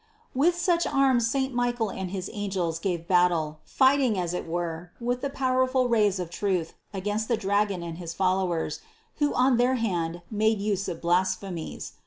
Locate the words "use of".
10.59-11.01